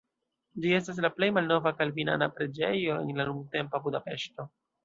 Ĝi 0.63 0.71
estas 0.77 1.01
la 1.05 1.11
plej 1.17 1.27
malnova 1.37 1.73
kalvinana 1.83 2.31
preĝejo 2.39 2.99
en 3.05 3.15
la 3.21 3.31
nuntempa 3.31 3.83
Budapeŝto. 3.89 4.53